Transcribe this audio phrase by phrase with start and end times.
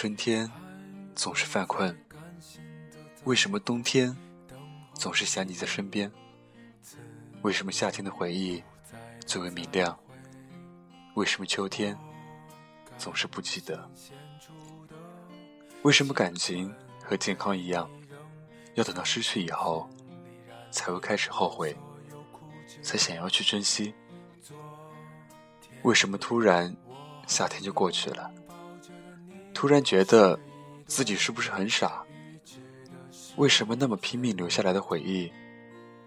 [0.00, 0.50] 春天
[1.14, 1.94] 总是犯困？
[3.24, 4.16] 为什么冬天
[4.94, 6.10] 总是想你在身边？
[7.42, 8.64] 为什么夏天的回忆
[9.26, 9.94] 最为明亮？
[11.16, 11.94] 为什么秋天
[12.96, 13.90] 总是不记得？
[15.82, 17.86] 为什么感情和健康一样，
[18.76, 19.86] 要等到失去以后，
[20.70, 21.76] 才会开始后悔，
[22.82, 23.92] 才想要去珍惜？
[25.82, 26.74] 为什么突然
[27.26, 28.32] 夏天就过去了？
[29.52, 30.38] 突然觉得
[30.86, 32.02] 自己是不是很傻？
[33.36, 35.32] 为什么那么拼命留下来的回忆，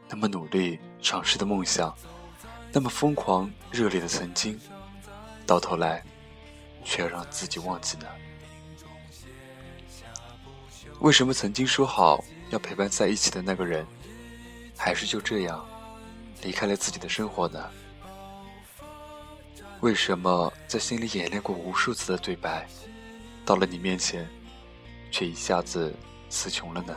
[0.09, 1.95] 那么努力尝试的梦想，
[2.71, 4.59] 那么疯狂热烈的曾经，
[5.45, 6.03] 到头来
[6.83, 8.05] 却要让自己忘记呢？
[10.99, 13.85] 为什么曾经说好要陪伴在一起的那个人，
[14.77, 15.65] 还是就这样
[16.41, 17.69] 离开了自己的生活呢？
[19.79, 22.67] 为什么在心里演练过无数次的对白？
[23.45, 24.27] 到了你面前，
[25.11, 25.93] 却一下子
[26.29, 26.95] 词穷了呢？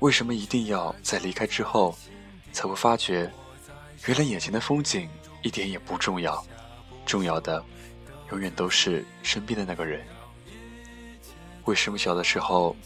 [0.00, 1.96] 为什么一定要在离开之后，
[2.52, 3.30] 才会发觉，
[4.06, 5.08] 原来眼前的风景
[5.42, 6.44] 一点也不重要，
[7.04, 7.64] 重要的，
[8.30, 10.06] 永远都是身边的那个人。
[11.64, 12.76] 为什么小的时候，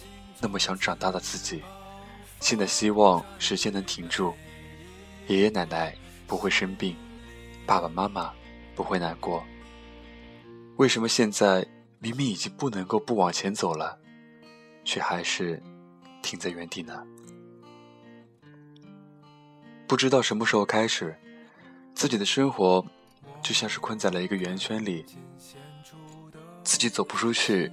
[0.41, 1.63] 那么想长大的自己，
[2.41, 4.35] 现在希望时间能停住，
[5.29, 5.95] 爷爷奶奶
[6.27, 6.97] 不会生病，
[7.67, 8.33] 爸爸妈妈
[8.75, 9.45] 不会难过。
[10.77, 11.67] 为什么现在
[11.99, 13.99] 明明已经不能够不往前走了，
[14.85, 15.63] 却还是
[16.23, 17.07] 停在原地呢？
[19.87, 21.15] 不知道什么时候开始，
[21.95, 22.85] 自己的生活
[23.43, 25.05] 就像是困在了一个圆圈里，
[26.65, 27.71] 自己走不出去，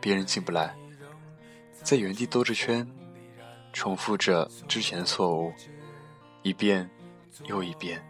[0.00, 0.76] 别人进不来，
[1.82, 2.86] 在原地兜着圈，
[3.72, 5.52] 重复着之前的错误，
[6.42, 6.90] 一遍
[7.44, 8.04] 又一遍。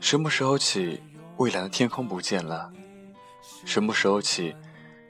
[0.00, 1.00] 什么时候起？
[1.42, 2.72] 蔚蓝的天空不见了，
[3.64, 4.54] 什么时候起，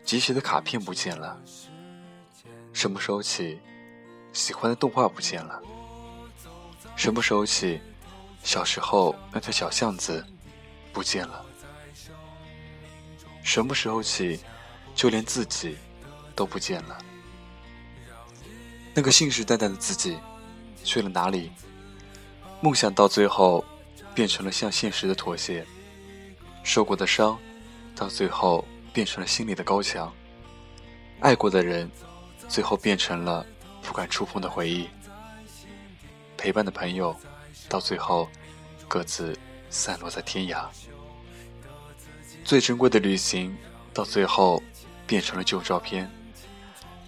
[0.02, 1.38] 集齐的卡片不见了？
[2.72, 3.60] 什么时候起，
[4.32, 5.62] 喜欢的动画不见了？
[6.96, 7.78] 什么时候起，
[8.42, 10.26] 小时候那条小巷子
[10.90, 11.44] 不见了？
[13.42, 14.40] 什么时候起，
[14.94, 15.76] 就连自己
[16.34, 16.96] 都不见了？
[18.94, 20.16] 那个信誓旦旦的自己
[20.82, 21.52] 去了哪里？
[22.62, 23.62] 梦想到最后
[24.14, 25.66] 变成了向现实的妥协。
[26.62, 27.38] 受过的伤，
[27.94, 30.12] 到最后变成了心里的高墙；
[31.20, 31.90] 爱过的人，
[32.48, 33.44] 最后变成了
[33.82, 34.86] 不敢触碰的回忆；
[36.36, 37.14] 陪伴的朋友，
[37.68, 38.28] 到最后
[38.88, 39.36] 各自
[39.70, 40.66] 散落在天涯；
[42.44, 43.56] 最珍贵的旅行，
[43.92, 44.62] 到最后
[45.06, 46.06] 变成了旧照片；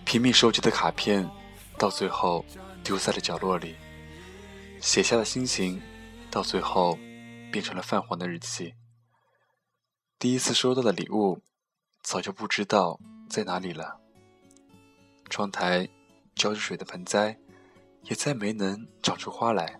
[0.04, 1.28] 拼命收集的卡片，
[1.78, 2.44] 到最后
[2.82, 3.74] 丢在了角落里；
[4.80, 5.80] 写下的心情，
[6.30, 6.98] 到最后
[7.52, 8.74] 变成了泛黄的日记。
[10.18, 11.42] 第一次收到的礼物，
[12.02, 12.98] 早就不知道
[13.28, 14.00] 在哪里了。
[15.28, 15.86] 窗台
[16.34, 17.38] 浇着水的盆栽，
[18.04, 19.78] 也再没能长出花来。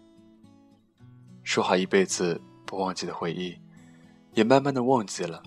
[1.45, 3.59] 说好一辈子不忘记的回忆，
[4.35, 5.43] 也慢慢的忘记了。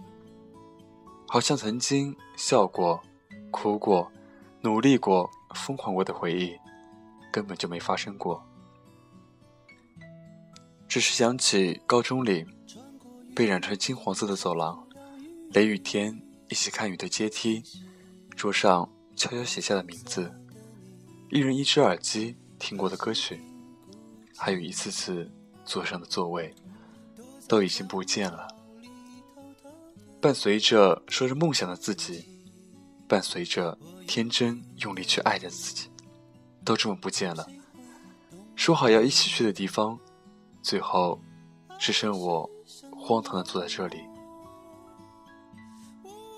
[1.28, 3.00] 好像曾经笑过、
[3.52, 4.12] 哭过、
[4.62, 6.58] 努力过、疯狂过的回忆，
[7.32, 8.44] 根本就没发生过。
[10.88, 12.46] 只是想起高中里。
[13.38, 14.84] 被染成金黄色的走廊，
[15.52, 17.62] 雷雨天一起看雨的阶梯，
[18.36, 20.34] 桌上悄悄写下的名字，
[21.30, 23.40] 一人一只耳机听过的歌曲，
[24.36, 25.30] 还有一次次
[25.64, 26.52] 坐上的座位，
[27.48, 28.48] 都已经不见了。
[30.20, 32.26] 伴随着说着梦想的自己，
[33.08, 33.78] 伴随着
[34.08, 35.92] 天真用力去爱的自己，
[36.66, 37.48] 都这么不见了。
[38.56, 40.00] 说好要一起去的地方，
[40.64, 41.22] 最后
[41.78, 42.50] 只剩我。
[43.08, 44.04] 荒唐的坐在这里，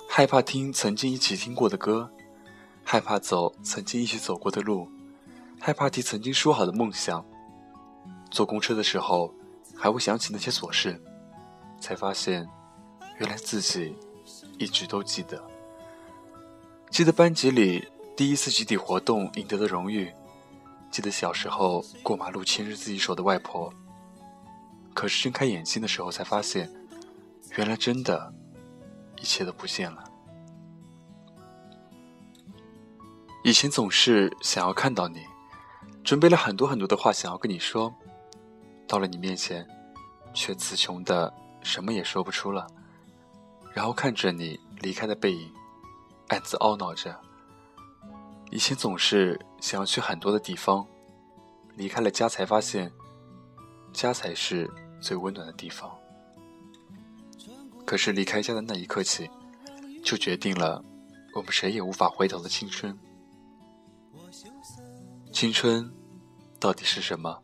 [0.07, 2.07] 害怕听曾经一起听过的歌，
[2.83, 4.87] 害怕走曾经一起走过的路，
[5.59, 7.25] 害怕提曾经说好的梦想。
[8.29, 9.33] 坐公车的时候，
[9.75, 11.01] 还会想起那些琐事，
[11.79, 12.47] 才发现，
[13.17, 13.95] 原来自己
[14.59, 15.43] 一直都记得。
[16.91, 17.83] 记得班级里
[18.15, 20.13] 第一次集体活动赢得的荣誉，
[20.91, 23.73] 记得小时候过马路牵着自己手的外婆。
[24.93, 26.69] 可是睁开眼睛的时候，才发现，
[27.55, 28.33] 原来真的，
[29.17, 30.03] 一切都不见了。
[33.43, 35.25] 以前总是想要看到你，
[36.03, 37.93] 准备了很多很多的话想要跟你说，
[38.87, 39.65] 到了你面前，
[40.33, 41.33] 却词穷的
[41.63, 42.67] 什么也说不出了。
[43.73, 45.53] 然后看着你离开的背影，
[46.27, 47.17] 暗自懊恼着，
[48.51, 50.85] 以前总是想要去很多的地方，
[51.75, 52.91] 离开了家才发现，
[53.93, 54.69] 家才是
[55.01, 55.91] 最温暖的地方。
[57.85, 59.29] 可是离开家的那一刻起，
[60.03, 60.83] 就决定了
[61.33, 62.97] 我们谁也无法回头的青春。
[65.31, 65.91] 青春
[66.59, 67.41] 到底是什么？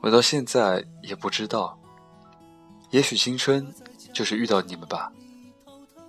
[0.00, 1.78] 我到现在也不知道。
[2.90, 3.74] 也许青春
[4.12, 5.12] 就是遇到你们吧。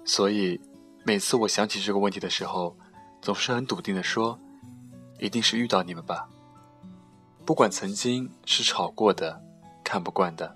[0.05, 0.59] 所以
[1.03, 2.77] 每次我想起这个问题的时候，
[3.21, 4.39] 总是很笃定的说，
[5.19, 6.29] 一定是遇到你们吧。
[7.47, 9.41] 不管曾经是吵过的、
[9.81, 10.53] 看不惯的，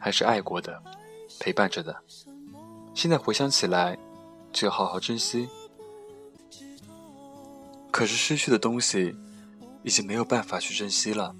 [0.00, 0.82] 还是爱过的、
[1.38, 1.94] 陪伴着的，
[2.94, 3.98] 现在回想起来，
[4.50, 5.46] 就要好好珍惜。
[7.90, 9.14] 可是失去的东西，
[9.82, 11.36] 已经没有办法去珍惜了。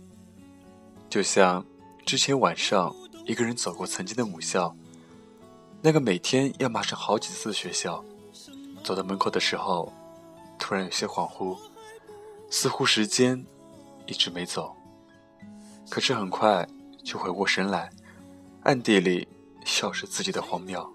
[1.09, 1.65] 就像
[2.05, 2.95] 之前晚上
[3.25, 4.77] 一个人走过曾经的母校，
[5.81, 8.05] 那个每天要马上好几次的学校，
[8.85, 9.91] 走到门口的时候，
[10.59, 11.59] 突然有些恍惚，
[12.51, 13.43] 似乎时间
[14.05, 14.77] 一直没走。
[15.91, 16.67] 可是很快
[17.05, 17.91] 就回过神来，
[18.63, 19.27] 暗地里
[19.67, 20.91] 笑着自己的荒谬，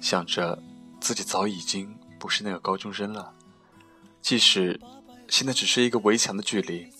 [0.00, 0.62] 想着
[1.00, 3.34] 自己早已经不是那个高中生了，
[4.22, 4.80] 即使
[5.28, 6.90] 现在只是一个围墙的距离。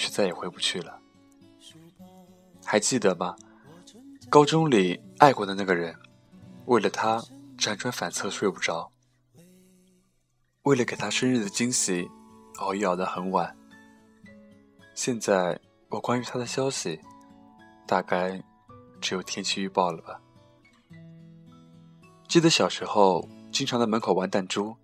[0.00, 0.98] 却再也回不去了。
[2.64, 3.36] 还记得吗？
[4.30, 5.94] 高中里爱过的那个人，
[6.64, 7.22] 为了他
[7.58, 8.90] 辗转反侧睡不着，
[10.62, 12.08] 为了给他生日的惊喜，
[12.60, 13.54] 熬夜熬得很晚。
[14.94, 15.60] 现在
[15.90, 17.00] 我关于他的消息，
[17.84, 18.40] 大概
[19.00, 20.22] 只有天气预报了吧。
[22.28, 24.76] 记得小时候经常在门口玩弹珠，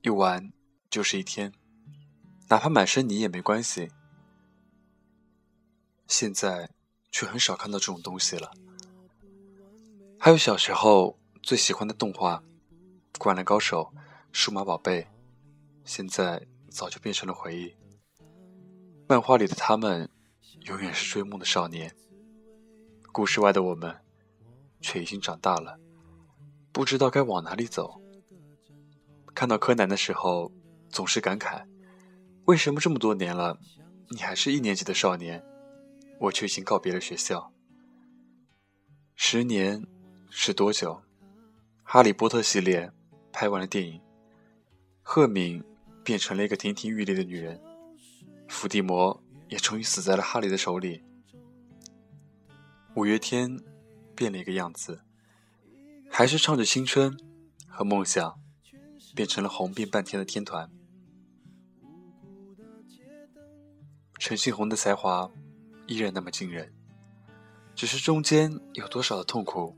[0.00, 0.50] 一玩
[0.88, 1.52] 就是一天。
[2.48, 3.90] 哪怕满身泥也没关系。
[6.08, 6.70] 现在
[7.12, 8.50] 却很少看到这种东西了。
[10.18, 12.36] 还有小时候最喜欢的动画
[13.18, 13.92] 《灌篮高手》
[14.32, 15.02] 《数码宝贝》，
[15.84, 17.74] 现在早就变成了回忆。
[19.10, 20.08] 漫画里的他们
[20.66, 21.92] 永远是追梦的少年，
[23.10, 23.92] 故事外的我们
[24.80, 25.80] 却已经长大了，
[26.70, 28.00] 不知道该往哪里走。
[29.34, 30.52] 看到柯南的时候，
[30.90, 31.64] 总是感慨。
[32.44, 33.58] 为什么这么多年了，
[34.10, 35.44] 你还是一年级的少年，
[36.20, 37.52] 我却已经告别了学校？
[39.16, 39.84] 十年
[40.30, 41.02] 是多久？
[41.82, 42.92] 哈利波特系列
[43.32, 44.00] 拍完了电影，
[45.02, 45.64] 赫敏
[46.04, 47.60] 变成了一个亭亭玉立的女人，
[48.50, 51.02] 伏地魔也终于死在了哈利的手里，
[52.94, 53.58] 五月天
[54.14, 55.02] 变了一个样子，
[56.10, 57.16] 还是唱着青春
[57.68, 58.38] 和梦想，
[59.14, 60.68] 变成了红遍半天的天团。
[64.18, 65.30] 陈信宏的才华
[65.86, 66.74] 依然那么惊人，
[67.74, 69.76] 只是中间有多少的痛苦，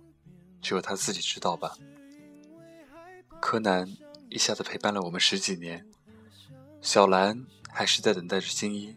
[0.62, 1.76] 只有他自己知道吧。
[3.38, 3.86] 柯南
[4.30, 5.86] 一下子陪伴了我们十几年，
[6.80, 8.94] 小兰还是在等待着新一，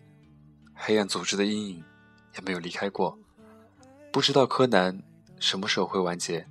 [0.76, 1.84] 黑暗组织的阴影
[2.36, 3.18] 也没有离开过。
[4.12, 5.02] 不知道柯南
[5.40, 6.46] 什么时候会完结，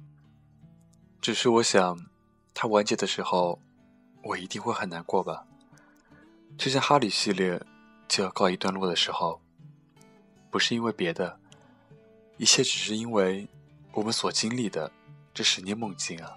[1.20, 1.96] 只是我想，
[2.52, 3.60] 他完结的时候，
[4.22, 5.46] 我一定会很难过吧。
[6.58, 7.62] 就像哈利系列。
[8.06, 9.40] 就要告一段落的时候，
[10.50, 11.40] 不是因为别的，
[12.36, 13.48] 一切只是因为
[13.92, 14.92] 我们所经历的
[15.32, 16.36] 这十年梦境啊。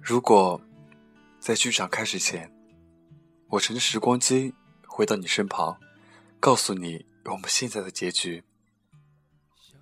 [0.00, 0.60] 如果
[1.38, 2.51] 在剧场开始前，
[3.52, 4.54] 我乘着时光机
[4.86, 5.78] 回到你身旁，
[6.40, 8.42] 告诉你我们现在的结局，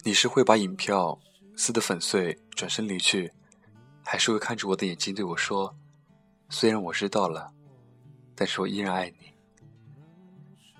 [0.03, 1.21] 你是会把影票
[1.57, 3.33] 撕得粉碎，转身离去，
[4.05, 5.77] 还是会看着我的眼睛对我说
[6.51, 7.53] ：“虽然我知道了。”
[8.35, 9.35] 但是我依然爱你。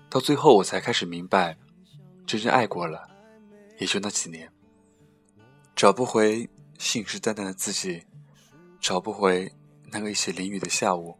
[0.09, 1.57] 到最后，我才开始明白，
[2.27, 3.09] 真正爱过了，
[3.79, 4.51] 也就那几年。
[5.73, 8.03] 找不回信誓旦旦的自己，
[8.81, 9.49] 找不回
[9.93, 11.17] 那个一起淋雨的下午，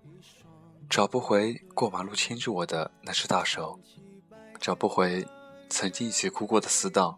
[0.92, 3.80] 找不回过马路牵着我的那只大手，
[4.60, 5.26] 找不回
[5.70, 7.18] 曾经一起哭过的死党，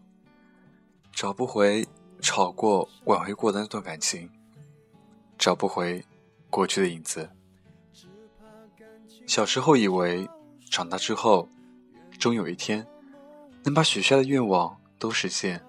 [1.12, 1.84] 找不回
[2.20, 4.30] 吵过挽回过的那段感情，
[5.36, 6.04] 找不回
[6.50, 7.28] 过去的影子。
[9.26, 10.28] 小时候以为，
[10.70, 11.48] 长大之后，
[12.16, 12.86] 终有一天，
[13.64, 15.60] 能把许下的愿望都实现，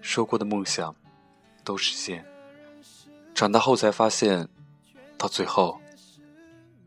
[0.00, 0.92] 说过的梦想
[1.62, 2.26] 都实现。
[3.32, 4.48] 长大后才发现，
[5.16, 5.80] 到最后，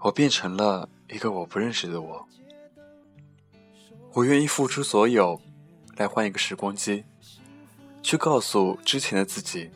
[0.04, 2.28] 我变成了一个我不认识的我。
[4.14, 5.40] 我愿意付出所有，
[5.96, 7.04] 来换一个时光机，
[8.02, 9.70] 去告诉之前的自己，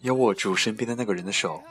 [0.00, 1.62] 要握住身边的那个人的手。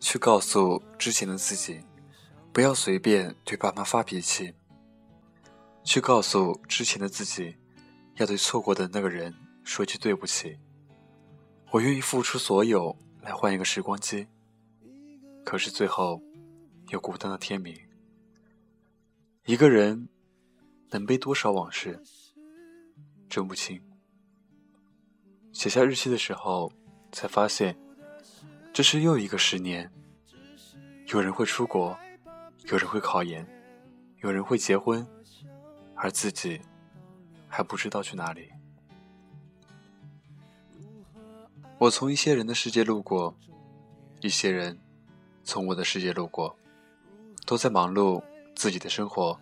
[0.00, 1.80] 去告诉之前的自己，
[2.52, 4.52] 不要随便对爸妈发脾气。
[5.84, 7.56] 去告诉之前的自己，
[8.16, 10.58] 要对错过的那个人说句对不起。
[11.70, 14.26] 我愿意付出所有，来换一个时光机，
[15.50, 16.22] 可是最后
[16.90, 17.76] 又孤单到天明。
[19.46, 20.08] 一个人
[20.90, 22.00] 能背多少往事，
[23.28, 23.82] 真不清。
[25.52, 26.72] 写下日期的时候，
[27.10, 27.76] 才发现
[28.72, 29.90] 这是又一个十年。
[31.08, 31.98] 有人会出国，
[32.66, 33.44] 有人会考研，
[34.18, 35.04] 有人会结婚，
[35.96, 36.60] 而自己
[37.48, 38.48] 还不知道去哪里。
[41.80, 43.36] 我从一些人的世界路过，
[44.20, 44.78] 一些人
[45.44, 46.56] 从我的世界路过，
[47.46, 48.22] 都在忙碌
[48.54, 49.40] 自己的生活。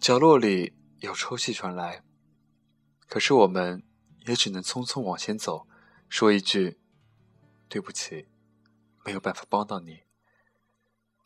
[0.00, 2.02] 角落里有抽泣传来，
[3.08, 3.82] 可是我们
[4.26, 5.66] 也只能匆匆往前走，
[6.08, 6.78] 说一句
[7.68, 8.28] ：“对不起，
[9.04, 10.02] 没有办法帮到你。”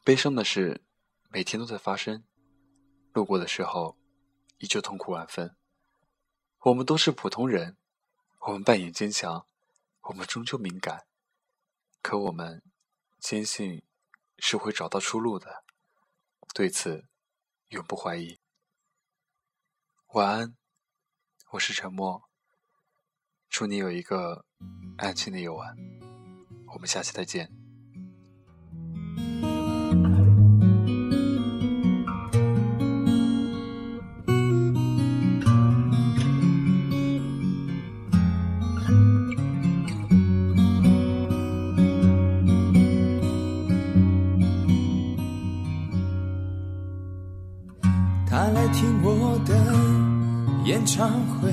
[0.05, 0.83] 悲伤的事
[1.31, 2.25] 每天都在发生，
[3.13, 3.97] 路过的时候
[4.59, 5.57] 依旧痛苦万分。
[6.61, 7.77] 我们都是普通人，
[8.41, 9.47] 我们扮演坚强。
[10.09, 11.05] 我们终究敏感，
[12.01, 12.63] 可我们
[13.19, 13.83] 坚信
[14.39, 15.65] 是会找到出路的，
[16.55, 17.09] 对此
[17.69, 18.39] 永不怀疑。
[20.15, 20.57] 晚安，
[21.53, 22.31] 我是沉默。
[23.49, 24.45] 祝你有一个
[24.99, 25.77] 安静的夜晚。
[26.75, 27.66] 我们下期再见。
[50.97, 51.53] 演唱会，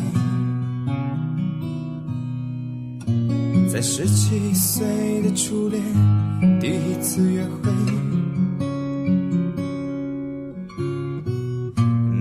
[3.70, 5.84] 在十七岁的初恋
[6.62, 7.70] 第一次约会，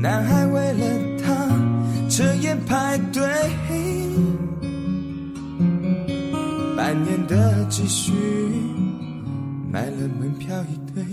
[0.00, 0.84] 男孩为了
[1.22, 1.46] 她
[2.10, 3.22] 彻夜排队，
[6.76, 8.12] 半年的积蓄
[9.70, 11.04] 买了门票一对，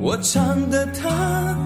[0.00, 1.65] 我唱的他。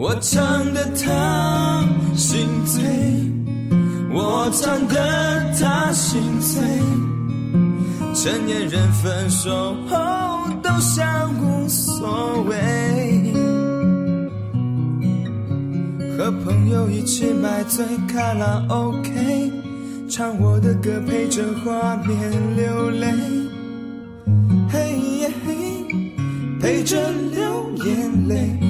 [0.00, 1.84] 我唱得他
[2.16, 2.82] 心醉，
[4.10, 4.96] 我唱得
[5.60, 6.62] 他心醉。
[8.14, 13.30] 成年人分手后都像无所谓，
[16.16, 19.52] 和朋友一起买醉卡拉 OK，
[20.08, 23.06] 唱我的歌陪着画面流泪，
[24.70, 25.54] 嘿耶嘿，
[26.58, 26.96] 陪着
[27.34, 28.69] 流眼泪。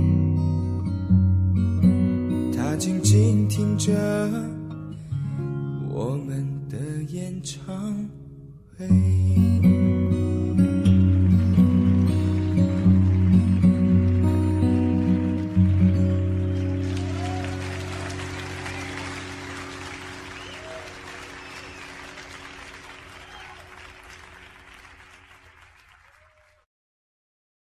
[2.71, 3.91] 他静静听着
[5.89, 6.77] 我们的
[7.09, 8.09] 演唱
[8.77, 9.50] 会。